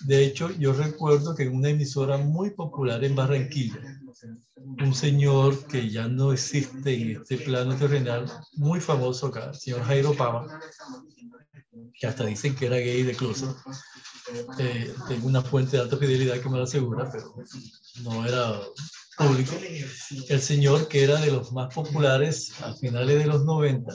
[0.00, 3.80] De hecho, yo recuerdo que en una emisora muy popular en Barranquilla,
[4.82, 9.82] un señor que ya no existe en este plano terrenal, muy famoso acá, el señor
[9.82, 10.60] Jairo Pava,
[11.98, 13.54] que hasta dicen que era gay de closet.
[14.58, 17.34] Eh, tengo una fuente de alta fidelidad que me lo asegura, pero
[18.02, 18.60] no era
[19.16, 19.52] público,
[20.28, 23.94] el señor que era de los más populares a finales de los 90,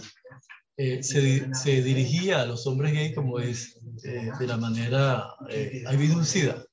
[0.81, 5.83] eh, se, se, dirigía a los hombres gay como es eh, de la manera, eh,
[5.85, 6.63] ha habido un SIDA.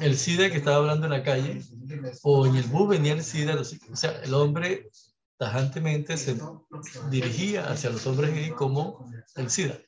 [0.00, 1.60] El SIDA que estaba hablando en la calle,
[2.22, 4.88] o en el bus venía el SIDA, o sea, el hombre
[5.36, 6.40] tajantemente se
[7.10, 9.78] dirigía hacia los hombres gay como el SIDA.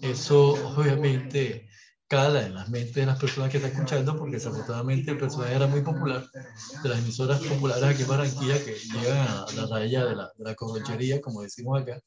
[0.00, 1.68] Eso obviamente
[2.14, 5.66] cala en las mentes de las personas que están escuchando, porque desafortunadamente el personaje era
[5.66, 6.24] muy popular,
[6.80, 10.44] de las emisoras populares aquí en Barranquilla, que llegan a la raya de la, de
[10.44, 12.00] la corrochería, como decimos acá,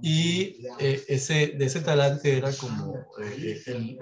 [0.00, 3.98] y eh, ese, de ese talante era como eh, el,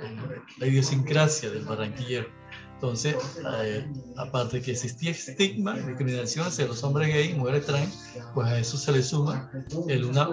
[0.58, 2.28] la idiosincrasia del barranquillero.
[2.74, 3.16] Entonces,
[3.60, 3.84] eh,
[4.16, 8.58] aparte de que existía estigma, discriminación hacia los hombres gay y mujeres trans, pues a
[8.58, 9.50] eso se le suma
[9.88, 10.28] el una,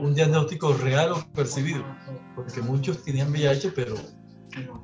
[0.00, 1.82] un diagnóstico real o percibido,
[2.34, 3.94] porque muchos tenían VIH, pero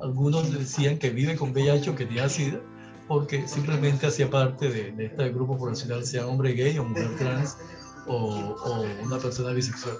[0.01, 2.59] algunos decían que vive con VIH o que tiene SIDA
[3.07, 7.57] porque simplemente hacía parte de, este grupo poblacional, sea hombre gay o mujer trans
[8.07, 8.45] o
[9.03, 9.97] una persona bisexual.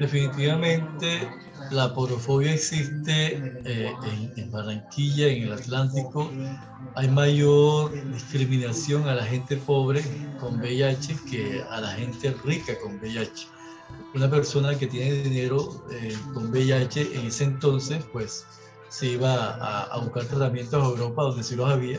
[0.00, 1.28] Definitivamente
[1.70, 3.92] la porofobia existe eh,
[4.36, 6.30] en, Barranquilla, en el Atlántico.
[6.94, 10.02] Hay mayor discriminación a la gente pobre
[10.40, 13.46] con VIH que a la gente rica con VIH.
[14.14, 18.44] Una persona que tiene dinero eh, con VIH en ese entonces, pues
[18.92, 19.54] se iba
[19.86, 21.98] a, buscar tratamientos a Europa donde sí los había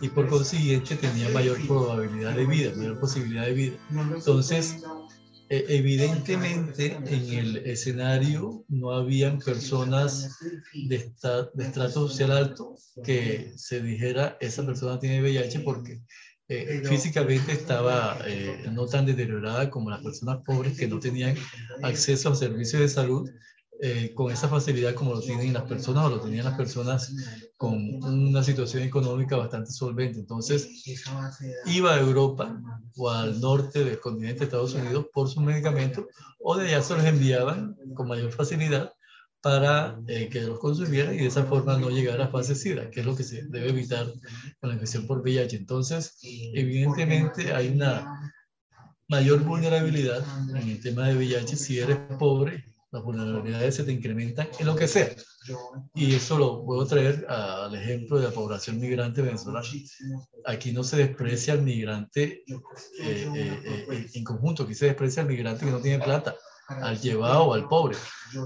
[0.00, 3.76] y por consiguiente tenía mayor probabilidad de vida, mayor posibilidad de vida.
[4.14, 4.84] Entonces,
[5.50, 10.38] evidentemente en el escenario no habían personas
[10.72, 11.12] de,
[11.54, 16.00] de estrato social alto que se dijera esa persona tiene VIH porque
[16.50, 21.36] eh, físicamente estaba eh, no tan deteriorada como las personas pobres que no tenían
[21.82, 23.30] acceso a servicios de salud
[23.80, 27.14] eh, con esa facilidad como lo tienen las personas o lo tenían las personas
[27.56, 30.18] con una situación económica bastante solvente.
[30.18, 30.68] Entonces,
[31.66, 32.60] iba a Europa
[32.96, 36.06] o al norte del continente de Estados Unidos por sus medicamentos
[36.40, 38.92] o de allá se los enviaban con mayor facilidad
[39.40, 43.00] para eh, que los consumieran y de esa forma no llegar a fase SIDA, que
[43.00, 44.06] es lo que se debe evitar
[44.60, 45.56] con la infección por VIH.
[45.56, 48.32] Entonces, evidentemente hay una
[49.06, 54.48] mayor vulnerabilidad en el tema de VIH si eres pobre las vulnerabilidades se te incrementan
[54.58, 55.10] en lo que sea.
[55.94, 59.66] Y eso lo puedo traer al ejemplo de la población migrante venezolana.
[60.46, 62.60] Aquí no se desprecia al migrante eh,
[63.02, 66.34] eh, eh, en conjunto, aquí se desprecia al migrante que no tiene plata,
[66.68, 67.96] al llevado al pobre.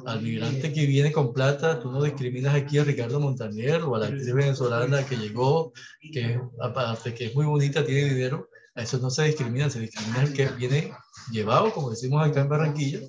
[0.06, 3.98] Al migrante que viene con plata, tú no discriminas aquí a Ricardo Montaner o a
[3.98, 5.72] la actriz venezolana que llegó,
[6.12, 8.48] que aparte que es muy bonita, tiene dinero.
[8.74, 10.92] A eso no se discrimina, se discrimina el que viene
[11.30, 13.00] llevado, como decimos acá en Barranquilla,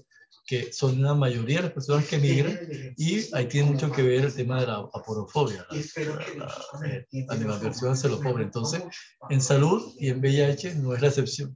[0.45, 2.59] que son la mayoría de las personas que migran
[2.97, 8.19] y ahí tiene mucho que ver el tema de la aporofobia, la, animadversión hacia lo
[8.19, 8.43] pobre.
[8.43, 8.83] Entonces,
[9.29, 11.55] en salud y en VIH no es la excepción.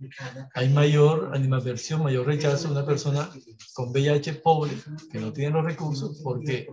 [0.54, 3.30] Hay mayor animadversión, mayor rechazo de una persona
[3.73, 4.71] con VIH pobre
[5.12, 6.67] que no tiene los recursos porque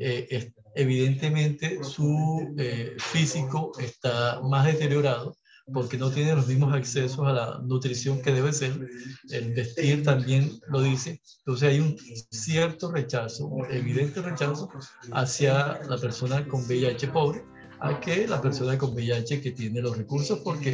[0.00, 5.36] eh, evidentemente su eh, físico está más deteriorado
[5.72, 8.88] porque no tiene los mismos accesos a la nutrición que debe ser.
[9.30, 11.20] El vestir también lo dice.
[11.38, 11.96] Entonces hay un
[12.30, 14.70] cierto rechazo, un evidente rechazo
[15.12, 17.44] hacia la persona con VIH pobre
[17.80, 20.72] a que la persona con VIH que tiene los recursos, porque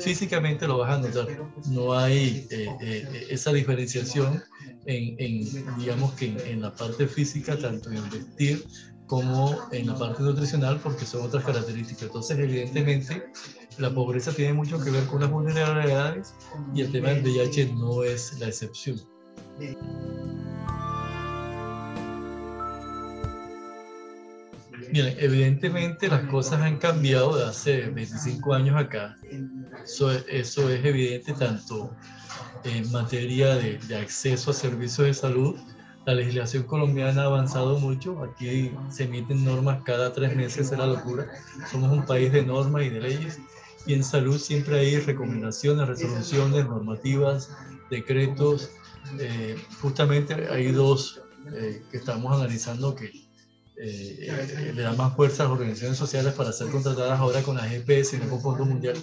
[0.00, 1.28] físicamente lo vas a notar.
[1.68, 4.42] No hay eh, eh, esa diferenciación
[4.86, 8.64] en, en, digamos que en, en, la parte física, tanto en vestir
[9.06, 12.04] como en la parte nutricional, porque son otras características.
[12.04, 13.24] Entonces, evidentemente,
[13.78, 16.34] la pobreza tiene mucho que ver con las vulnerabilidades
[16.74, 19.00] y el tema del VIH no es la excepción.
[24.92, 29.16] Miren, evidentemente las cosas han cambiado de hace 25 años acá.
[29.84, 31.94] Eso, eso es evidente tanto
[32.64, 35.56] en materia de, de, acceso a servicios de salud.
[36.06, 38.20] La legislación colombiana ha avanzado mucho.
[38.24, 41.28] Aquí se emiten normas cada tres meses, es la locura.
[41.70, 43.38] Somos un país de normas y de leyes
[43.86, 47.50] y en salud siempre hay recomendaciones, resoluciones, normativas,
[47.90, 48.70] decretos.
[49.18, 51.22] Eh, justamente hay dos
[51.54, 53.10] eh, que estamos analizando que
[53.82, 57.66] eh, le dan más fuerza a las organizaciones sociales para ser contratadas ahora con la
[57.66, 58.96] GPS, no con Fondo Mundial,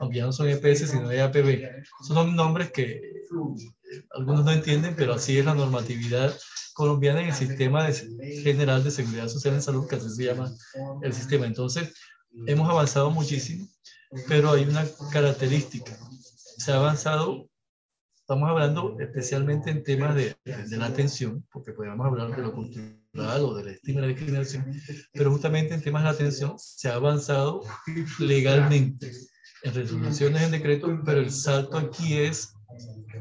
[0.00, 1.84] aunque ya no son GPS, sino EAPB.
[2.06, 3.00] Son nombres que
[4.10, 6.36] algunos no entienden, pero así es la normatividad
[6.74, 7.88] colombiana en el sistema
[8.42, 10.52] general de seguridad social en salud, que así se llama
[11.02, 11.46] el sistema.
[11.46, 11.94] Entonces,
[12.46, 13.66] hemos avanzado muchísimo
[14.26, 15.96] pero hay una característica.
[16.56, 17.48] Se ha avanzado,
[18.16, 23.44] estamos hablando especialmente en temas de, de la atención, porque podríamos hablar de lo cultural
[23.44, 24.66] o de la estima y la discriminación,
[25.12, 27.62] pero justamente en temas de la atención se ha avanzado
[28.18, 29.12] legalmente
[29.62, 32.52] en resoluciones en decreto, pero el salto aquí es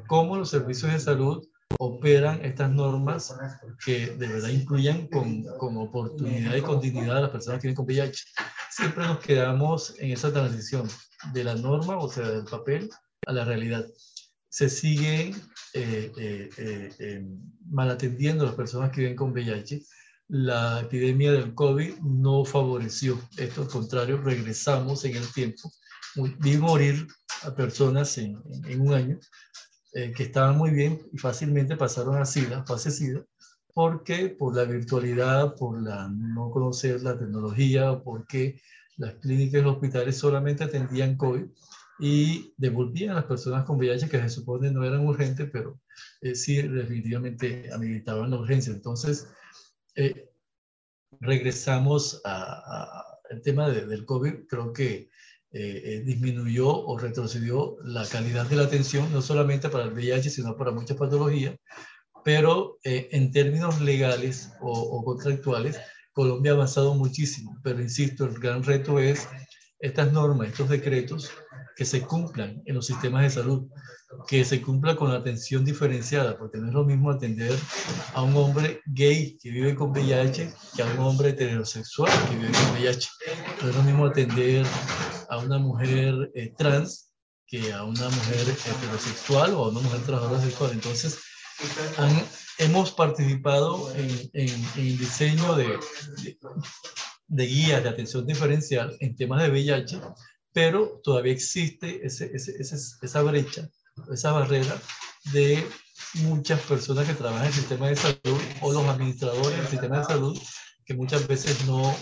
[0.08, 1.47] cómo los servicios de salud
[1.80, 3.36] operan estas normas
[3.86, 7.76] que de verdad incluyan con, con oportunidad y con dignidad a las personas que tienen
[7.76, 8.23] con VIH
[8.78, 10.88] siempre nos quedamos en esa transición
[11.34, 12.90] de la norma, o sea, del papel,
[13.26, 13.88] a la realidad.
[14.50, 15.34] Se sigue
[15.74, 17.28] eh, eh, eh, eh
[17.70, 19.82] mal atendiendo a las personas que viven con VIH.
[20.30, 25.72] La epidemia del COVID no favoreció esto, al contrario, regresamos en el tiempo.
[26.40, 27.08] Vi morir
[27.44, 29.20] a personas en, en un año
[29.94, 33.26] que estaban muy bien y fácilmente pasaron a SIDA, fase SIDA,
[33.78, 38.60] porque por la virtualidad, por la no conocer la tecnología, porque
[38.96, 41.44] las clínicas y los hospitales solamente atendían COVID
[42.00, 45.80] y devolvían a las personas con VIH que se supone no eran urgentes, pero
[46.22, 48.74] eh, sí definitivamente habilitaban la urgencia.
[48.74, 49.28] Entonces,
[49.94, 50.28] eh,
[51.20, 55.12] regresamos al tema del COVID, creo que
[55.52, 60.58] eh, disminuyó o retrocedió la calidad de la atención, no solamente para el VIH, sino
[60.58, 61.56] para muchas patologías,
[62.28, 65.80] pero eh, en términos legales o, o, contractuales,
[66.12, 69.30] Colombia ha avanzado muchísimo, pero insisto, el gran reto es
[69.80, 71.32] estas normas, estos decretos,
[71.78, 73.70] que se cumplan en los sistemas de salud,
[74.28, 77.58] que se cumpla con la atención diferenciada, porque no es lo mismo atender
[78.13, 82.52] a un hombre gay que vive con VIH que a un hombre heterosexual que vive
[82.52, 83.10] con VIH.
[83.62, 84.66] No es lo mismo atender
[85.30, 87.13] a una mujer eh, trans
[87.46, 90.72] que a una mujer heterosexual o a una mujer trabajadora sexual.
[90.74, 91.20] Entonces,
[92.58, 95.80] hemos participado en, el diseño de,
[97.28, 100.02] de, guías de atención diferencial en temas de VIH,
[100.54, 103.70] pero todavía existe ese, esa brecha,
[104.12, 104.80] esa barrera
[105.32, 105.63] de
[106.15, 110.06] muchas personas que trabajan en el sistema de salud o los administradores del sistema de
[110.06, 110.39] salud
[110.86, 111.96] que muchas veces no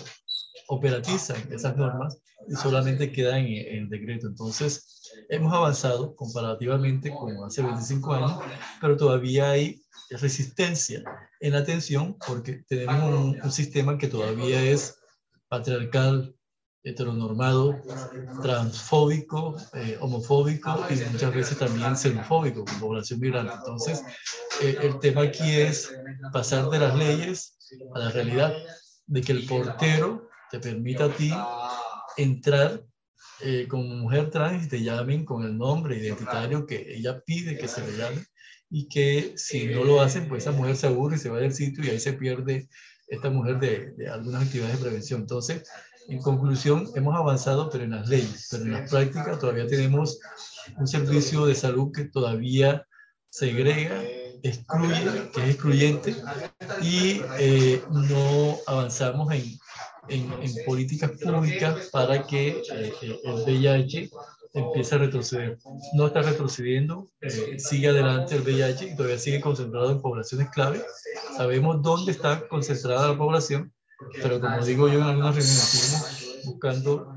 [0.68, 4.28] operatizan esas normas y solamente quedan en, el decreto.
[4.28, 4.95] Entonces,
[5.30, 8.40] hemos avanzado comparativamente con hace 25 años,
[8.80, 11.04] pero todavía hay resistencia
[11.40, 14.98] en la atención porque tenemos un, sistema que todavía es
[15.48, 16.36] patriarcal,
[16.84, 17.82] heteronormado,
[18.42, 23.54] transfóbico, eh, homofóbico y muchas veces también xenofóbico con población migrante.
[23.56, 24.04] Entonces,
[24.62, 25.92] eh, el tema aquí es
[26.32, 27.58] pasar de las leyes
[27.96, 28.54] a la realidad,
[29.08, 31.34] de que el portero te permita a ti
[32.18, 32.84] entrar
[33.42, 37.86] eh, como mujer trans te llamen con el nombre identitario que ella pide que se
[37.86, 38.24] le llame
[38.70, 41.54] y que si no lo hacen, pues esa mujer se aburre y se va del
[41.54, 42.68] sitio y ahí se pierde
[43.08, 45.22] esta mujer de, de algunas actividades de prevención.
[45.22, 45.64] Entonces,
[46.08, 50.20] en conclusión, hemos avanzado, pero en las leyes, pero en las prácticas todavía tenemos
[50.78, 52.86] un servicio de salud que todavía
[53.30, 54.04] segrega,
[54.44, 56.16] excluye, que es excluyente,
[56.82, 59.58] y eh, no avanzamos en
[60.10, 60.30] en,
[60.66, 64.10] políticas públicas para que eh, el VIH
[64.54, 65.58] empiece a retroceder.
[65.94, 70.82] No está retrocediendo, eh, sigue adelante el VIH y todavía sigue concentrado en poblaciones clave.
[71.38, 73.74] Sabemos dónde está concentrada la población,
[74.22, 77.14] pero como digo yo en algunas reuniones, buscando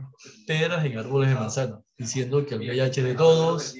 [0.47, 3.75] peras en árboles de manzana, diciendo que el VIH es de todos,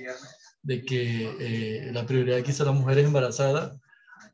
[0.63, 3.73] de que eh, la prioridad son las mujeres embarazadas,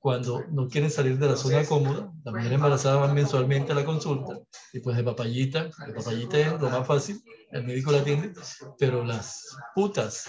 [0.00, 3.84] cuando no quieren salir de la zona cómoda, la mujer embarazada va mensualmente a la
[3.84, 4.38] consulta
[4.72, 8.32] y pues de papayita, de papayita es lo más fácil, el médico la atiende,
[8.78, 10.26] pero las putas,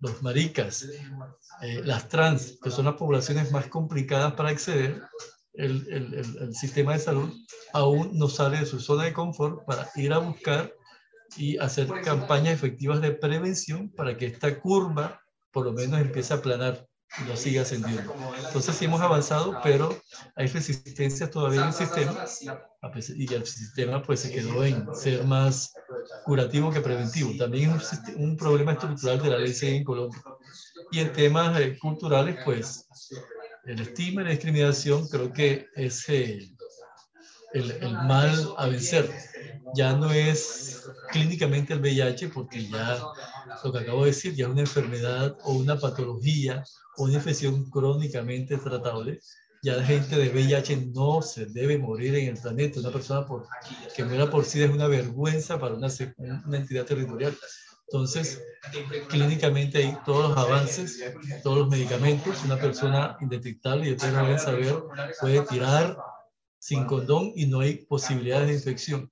[0.00, 0.82] los maricas,
[1.62, 5.02] eh, las trans, que son las poblaciones más complicadas para acceder,
[5.54, 7.32] el, el, el, sistema de salud
[7.72, 10.74] aún no sale de su zona de confort para ir a buscar
[11.36, 15.20] y hacer campañas efectivas de prevención para que esta curva
[15.52, 16.86] por lo menos empiece a aplanar
[17.26, 18.14] no sigue ascendiendo.
[18.46, 19.96] Entonces sí hemos avanzado, pero
[20.34, 22.24] hay resistencia todavía en el sistema
[23.16, 25.74] y el sistema pues se quedó en ser más
[26.24, 27.32] curativo que preventivo.
[27.38, 30.20] También es un, problema estructural de la ley en Colombia.
[30.90, 32.86] Y en temas eh, culturales pues
[33.64, 36.53] el estigma y la discriminación creo que es eh,
[37.54, 39.10] el, el mal a vencer.
[39.74, 43.02] Ya no es clínicamente el VIH porque ya
[43.64, 46.62] lo que acabo de decir, ya es una enfermedad o una patología
[46.96, 49.20] una infección crónicamente tratable,
[49.62, 52.80] ya la gente de VIH no se debe morir en el planeta.
[52.80, 53.46] Una persona por,
[53.96, 55.88] que muera por sí es una vergüenza para una,
[56.46, 57.36] una entidad territorial.
[57.88, 58.42] Entonces,
[59.08, 61.02] clínicamente hay todos los avances,
[61.42, 62.44] todos los medicamentos.
[62.44, 64.82] Una persona indetectable, y ustedes deben saber,
[65.20, 65.96] puede tirar
[66.64, 69.10] sin condón y no hay posibilidades de infección.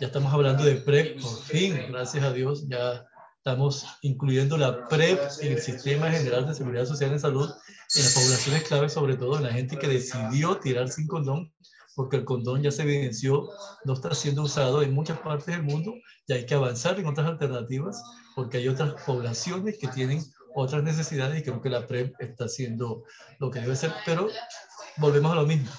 [0.00, 3.04] Ya estamos hablando de PrEP, por fin, gracias a Dios, ya
[3.46, 7.50] Estamos incluyendo la PrEP en el Sistema General de Seguridad Social en Salud
[7.94, 11.52] en las poblaciones clave, sobre todo en la gente que decidió tirar sin condón,
[11.94, 13.50] porque el condón ya se evidenció,
[13.84, 15.92] no está siendo usado en muchas partes del mundo
[16.26, 18.02] y hay que avanzar en otras alternativas,
[18.34, 23.04] porque hay otras poblaciones que tienen otras necesidades y creo que la PrEP está haciendo
[23.40, 24.28] lo que debe ser, pero
[24.96, 25.70] volvemos a lo mismo.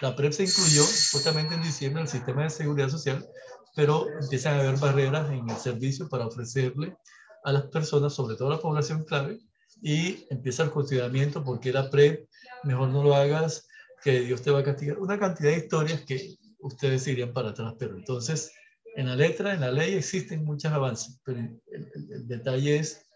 [0.00, 3.28] La PrEP se incluyó justamente en diciembre el sistema de seguridad social
[3.78, 6.96] pero empiezan a haber barreras en el servicio para ofrecerle
[7.44, 9.38] a las personas, sobre todo a la población clave,
[9.80, 12.28] y empieza el cuestionamiento, ¿por qué la PREP?
[12.64, 13.68] Mejor no lo hagas,
[14.02, 14.98] que Dios te va a castigar.
[14.98, 18.50] Una cantidad de historias que ustedes irían para atrás, pero entonces
[18.96, 21.62] en la letra, en la ley existen muchos avances, pero el,
[22.10, 23.06] el detalle es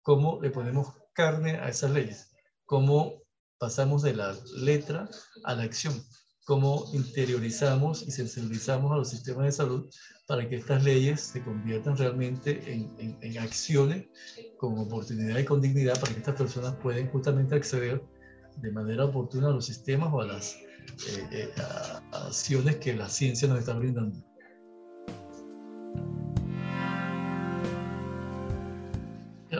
[0.00, 2.32] cómo le ponemos carne a esas leyes,
[2.64, 3.22] cómo
[3.58, 5.10] pasamos de la letra
[5.44, 6.02] a la acción
[6.46, 9.90] cómo interiorizamos y sensibilizamos a los sistemas de salud
[10.28, 14.06] para que estas leyes se conviertan realmente en, en, acciones
[14.56, 18.00] con oportunidad y con dignidad para que estas personas puedan justamente acceder
[18.58, 20.54] de manera oportuna a los sistemas o a las
[21.08, 21.50] eh, eh,
[22.12, 24.16] acciones que la ciencia nos está brindando.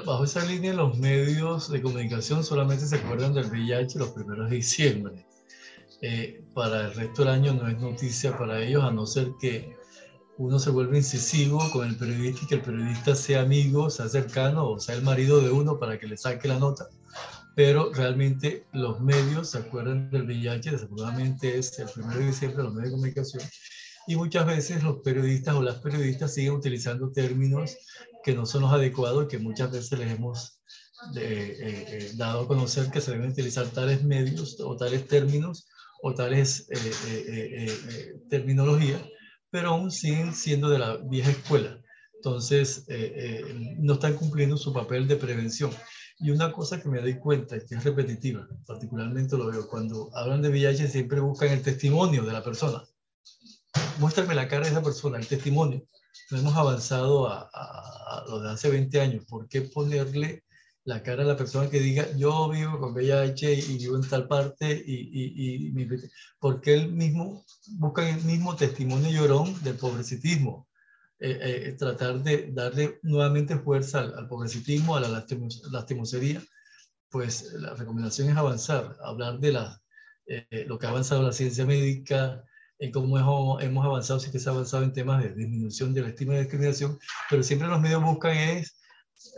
[0.05, 4.57] bajo esa línea los medios de comunicación solamente se acuerdan del VIH los primeros de
[4.57, 5.27] diciembre.
[6.03, 9.77] Eh, para el resto del año no es noticia para ellos, a no ser que
[10.39, 14.69] uno se vuelva incisivo con el periodista y que el periodista sea amigo, sea cercano
[14.69, 16.89] o sea el marido de uno para que le saque la nota.
[17.55, 22.75] Pero realmente los medios se acuerdan del VIH, desafortunadamente es el 1 de diciembre los
[22.75, 23.43] medios de comunicación,
[24.07, 27.77] y muchas veces los periodistas o las periodistas siguen utilizando términos
[28.23, 30.61] que no son los adecuados y que muchas veces les hemos
[31.17, 31.57] eh,
[31.89, 35.67] eh, dado a conocer que se deben utilizar tales medios o tales términos
[36.03, 39.03] o tales eh, terminologías
[39.51, 41.81] pero aún siguen siendo de la vieja escuela.
[42.17, 45.71] Entonces, eh, eh, no están cumpliendo su papel de prevención.
[46.19, 50.43] Y una cosa que me doy cuenta, que es repetitiva, particularmente lo veo, cuando hablan
[50.43, 52.83] de VIH siempre buscan el testimonio de la persona.
[53.99, 55.87] Muéstrame la cara de esa persona, el testimonio.
[56.31, 59.25] No hemos avanzado a, a, lo de hace 20 años.
[59.27, 60.45] ¿Por qué ponerle
[60.87, 64.29] la cara a la persona que diga, yo vivo con VIH y vivo en tal
[64.29, 65.89] parte, y, y, y
[66.39, 67.45] porque él mismo
[67.79, 70.69] busca el mismo testimonio llorón del pobrecitismo.
[71.19, 75.27] Eh, eh, tratar de darle nuevamente fuerza al, pobrecitismo, a la
[75.73, 76.43] lastimosería,
[77.11, 79.81] pues la recomendación es avanzar, hablar de la,
[80.27, 82.45] eh, lo que ha avanzado la ciencia médica,
[82.79, 86.03] en cómo hemos, hemos avanzado, sí que se ha avanzado en temas de disminución de
[86.03, 88.86] la estima de discriminación, pero siempre los medios buscan es eh,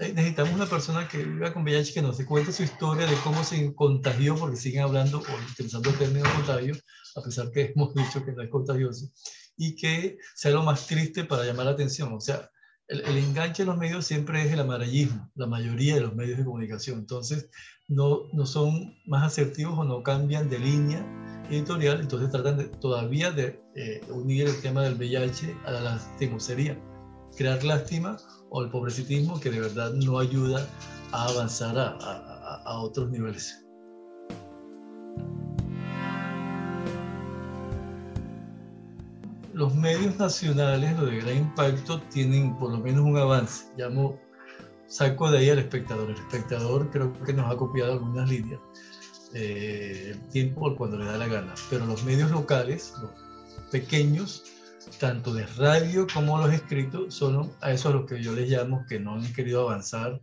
[0.01, 3.75] necesitamos una persona que viva con VIH que nos cuente su historia de cómo se
[3.75, 6.77] contagió, porque siguen hablando o utilizando el término contagio,
[7.17, 9.11] a pesar que hemos dicho que no es contagioso,
[9.57, 12.13] y que sea lo más triste para llamar la atención.
[12.13, 12.51] O sea,
[12.87, 16.39] el, el enganche de los medios siempre es el amarillismo, la mayoría de los medios
[16.39, 17.01] de comunicación.
[17.01, 17.49] Entonces,
[17.89, 21.05] no, no son más asertivos o no cambian de línea
[21.51, 26.79] editorial, entonces tratan de, todavía de eh, unir el tema del VIH a la lastimosería,
[27.39, 28.17] crear lástima
[28.51, 30.67] o el pobrecitismo que de verdad no ayuda
[31.13, 33.65] a avanzar a, a, a otros niveles.
[39.53, 43.67] Los medios nacionales, lo de gran impacto, tienen por lo menos un avance.
[43.77, 44.19] Llamo,
[44.89, 46.11] saco de ahí al espectador.
[46.11, 48.61] El espectador creo que nos ha copiado algunas líneas.
[49.35, 51.55] Eh, el tiempo cuando le da la gana.
[51.71, 53.11] Pero los medios locales, los
[53.71, 54.45] pequeños,
[54.99, 58.85] tanto de radio como los escritos, son a eso a lo que yo les llamo
[58.89, 60.21] que no han querido avanzar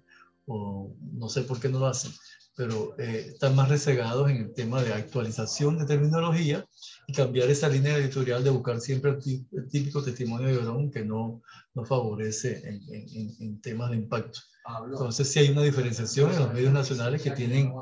[0.48, 2.12] o no sé por qué no lo hacen,
[2.56, 6.66] pero eh, están más resegados en el tema de actualización de terminología
[7.08, 11.42] y cambiar esa línea editorial de buscar siempre el, típico testimonio de Verón que no,
[11.74, 14.40] no favorece en, en, en, temas de impacto.
[14.86, 17.74] Entonces sí hay una diferenciación en los medios nacionales que tienen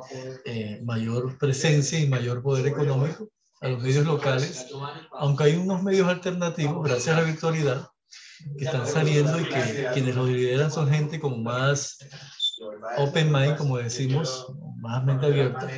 [0.45, 3.29] eh, mayor presencia y mayor poder económico
[3.63, 4.67] a los medios locales,
[5.13, 7.87] aunque hay unos medios alternativos, gracias a la virtualidad,
[8.57, 11.97] que están saliendo y que quienes los lideran son gente como más
[12.97, 14.47] open mind, como decimos,
[14.79, 15.69] más mente abierta,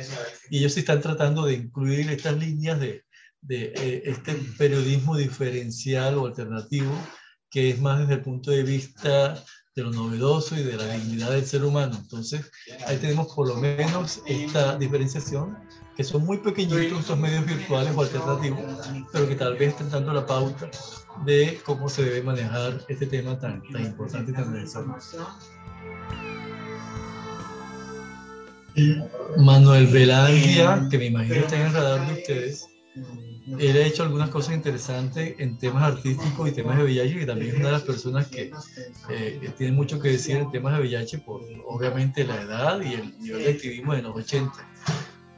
[0.50, 3.04] y ellos están tratando de incluir estas líneas de,
[3.40, 6.90] de eh, este periodismo diferencial o alternativo,
[7.48, 9.40] que es más desde el punto de vista
[9.76, 11.96] de lo novedoso y de la dignidad del ser humano.
[11.96, 12.50] Entonces,
[12.86, 15.56] ahí tenemos por lo menos esta diferenciación
[15.96, 18.60] que son muy pequeñitos estos medios virtuales o alternativos,
[19.12, 20.70] pero que tal vez están dando la pauta
[21.24, 24.94] de cómo se debe manejar este tema tan, tan importante y tan necesario.
[29.38, 32.68] Manuel Velandia, que me imagino está en el radar de ustedes,
[33.58, 37.52] él ha hecho algunas cosas interesantes en temas artísticos y temas de VIH, que también
[37.52, 38.50] es una de las personas que,
[39.08, 43.18] eh, tiene mucho que decir en temas de VIH por obviamente la edad y el
[43.18, 44.75] nivel de activismo de los 80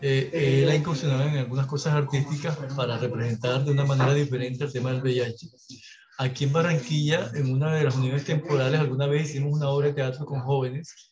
[0.00, 4.72] eh, él ha incursionado en algunas cosas artísticas para representar de una manera diferente el
[4.72, 5.48] tema del VIH.
[6.18, 9.94] Aquí en Barranquilla, en una de las unidades temporales, alguna vez hicimos una obra de
[9.94, 11.10] teatro con jóvenes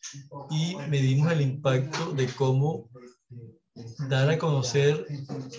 [0.49, 2.89] y medimos el impacto de cómo
[4.09, 5.05] dar a conocer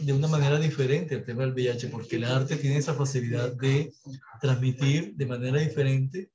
[0.03, 3.93] de una manera diferente el tema del VIH, porque el arte tiene esa facilidad de
[4.41, 6.31] transmitir de manera diferente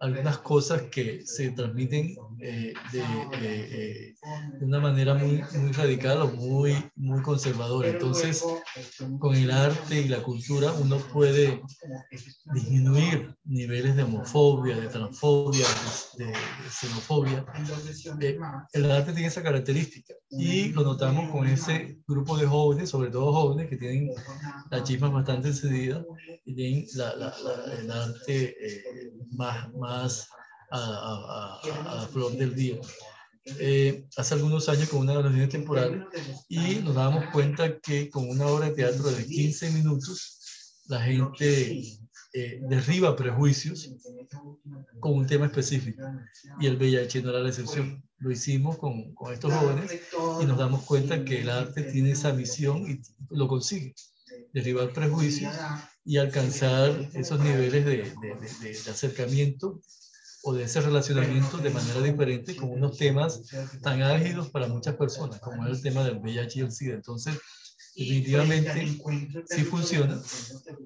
[0.00, 3.00] algunas cosas que se transmiten eh, de,
[3.32, 4.14] eh,
[4.58, 7.88] de, una manera muy, muy radical o muy, muy conservadora.
[7.88, 8.44] Entonces,
[9.18, 11.60] con el arte y la cultura uno puede
[12.54, 15.66] disminuir niveles de homofobia, de transfobia,
[16.16, 16.32] de,
[16.70, 17.44] xenofobia.
[18.20, 18.38] Eh,
[18.72, 23.32] el arte tiene esa característica y lo notamos con ese grupo de jóvenes, sobre todo
[23.32, 24.10] jóvenes que tienen
[24.70, 26.04] la chisma bastante encendida
[26.44, 27.34] y tienen la, la,
[27.80, 28.56] el arte
[29.30, 30.28] más, más
[30.68, 32.76] más a, a, flor del día.
[33.58, 36.02] Eh, hace algunos años con una reuniones temporales
[36.48, 41.98] y nos dábamos cuenta que con una obra de teatro de 15 minutos la gente
[42.32, 43.90] eh, derriba prejuicios
[45.00, 46.02] con un tema específico.
[46.60, 48.02] Y el VIH no era la excepción.
[48.18, 50.00] Lo hicimos con, con estos jóvenes
[50.40, 53.00] y nos damos cuenta que el arte tiene esa misión y
[53.30, 53.94] lo consigue.
[54.52, 55.54] Derribar prejuicios
[56.04, 59.80] y alcanzar esos niveles de, de, de acercamiento
[60.42, 63.42] o de ese relacionamiento de manera diferente con unos temas
[63.82, 66.94] tan álgidos para muchas personas, como es el tema del VIH y el SIDA.
[66.94, 67.38] Entonces,
[67.96, 68.98] definitivamente
[69.46, 70.20] sí funciona.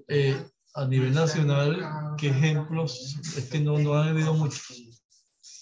[0.09, 0.37] Eh,
[0.75, 3.19] a nivel nacional, ¿qué ejemplos?
[3.37, 4.71] Es que no, no han habido muchos.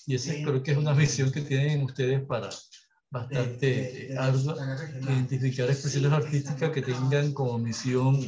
[0.07, 2.51] Y ese creo que es una visión que tienen ustedes para,
[3.11, 4.55] bastante ardua
[5.03, 8.21] identificar expresiones artísticas que tengan como misión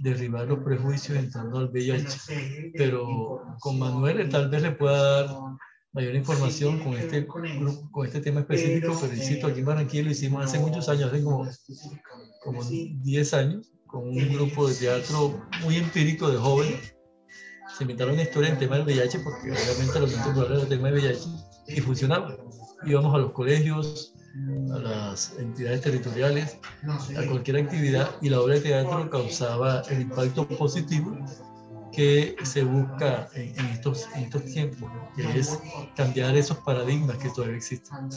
[0.00, 2.72] derribar los prejuicios entrando al VIH.
[2.76, 5.36] Pero con Manuel tal vez le pueda dar
[5.92, 10.44] mayor información con este, con este tema específico, pero insisto, aquí en Barranquilla lo hicimos
[10.44, 11.48] hace muchos años, hace como,
[12.42, 16.94] como 10 años, con un grupo de teatro muy empírico de jóvenes.
[17.76, 20.90] Se inventaron una historia en tema del VIH, porque obviamente los puntos era el tema
[20.90, 21.28] del VIH,
[21.68, 22.36] y funcionaba
[22.84, 24.14] íbamos a los colegios,
[24.72, 26.58] a las entidades territoriales,
[27.16, 31.16] a cualquier actividad y la obra de teatro causaba el impacto positivo
[31.92, 35.58] que se busca en, estos, en estos tiempos, que es
[35.96, 38.08] cambiar esos paradigmas que todavía existen.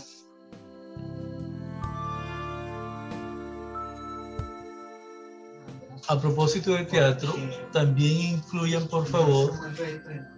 [6.07, 7.33] A propósito de teatro,
[7.71, 9.53] también incluyan por favor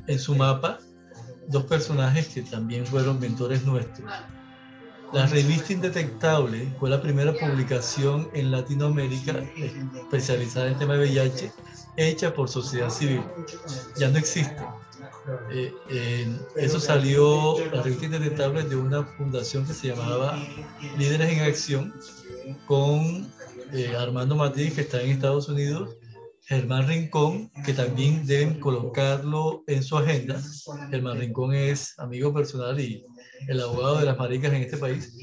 [0.08, 0.80] en su mapa
[1.48, 4.12] dos personajes que también fueron mentores nuestros.
[5.14, 9.44] La revista Indetectable fue la primera publicación en Latinoamérica
[9.96, 11.52] especializada en tema de VIH,
[11.96, 13.24] hecha por sociedad civil.
[13.98, 14.62] Ya no existe.
[15.52, 20.38] Eh, eso salió, la revista Indetectable, de una fundación que se llamaba
[20.98, 21.94] Líderes en Acción,
[22.68, 23.32] con
[23.74, 25.98] eh, Armando Matiz, que está en Estados Unidos,
[26.46, 30.42] Germán Rincón, que también deben colocarlo en su agenda.
[30.92, 33.04] Germán Rincón es amigo personal y
[33.48, 35.14] el abogado de las maricas en este país.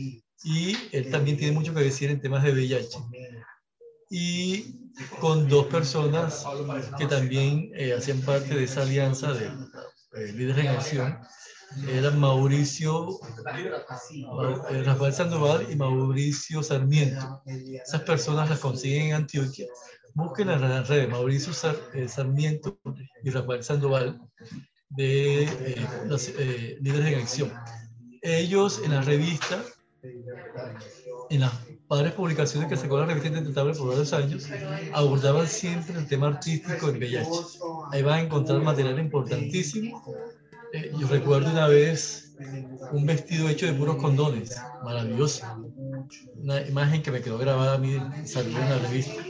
[0.45, 2.99] Y él también tiene mucho que decir en temas de VIH.
[4.11, 4.91] Y
[5.21, 6.45] con dos personas
[6.99, 11.19] que también eh, hacían parte de esa alianza de eh, líderes en acción,
[11.89, 13.19] eran Mauricio,
[14.85, 17.43] Rafael Sandoval y Mauricio Sarmiento.
[17.47, 19.67] Esas personas las consiguen en Antioquia
[20.15, 21.53] busquen en las redes Mauricio
[21.95, 22.79] eh, Sarmiento
[23.23, 24.21] y Rafael Sandoval
[24.91, 27.53] de eh, los eh, líderes en acción.
[28.21, 29.63] Ellos en la revista,
[31.31, 31.53] en las
[31.89, 34.49] padres publicaciones que sacó la revista Intentable por varios años,
[34.93, 37.31] abordaban siempre el tema artístico en VIH.
[37.91, 40.05] Ahí van a encontrar material importantísimo.
[40.73, 42.35] Yo recuerdo una vez
[42.93, 45.45] un vestido hecho de puros condones, maravilloso.
[46.37, 49.23] Una imagen que me quedó grabada a mí, salió en la revista.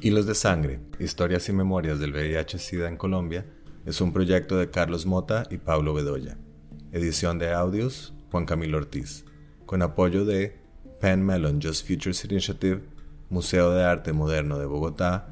[0.00, 3.46] Hilos de Sangre, Historias y Memorias del VIH-Sida en Colombia,
[3.84, 6.38] es un proyecto de Carlos Mota y Pablo Bedoya.
[6.92, 9.24] Edición de audios, Juan Camilo Ortiz.
[9.66, 10.56] Con apoyo de
[11.00, 12.82] Penn Mellon Just Futures Initiative,
[13.28, 15.31] Museo de Arte Moderno de Bogotá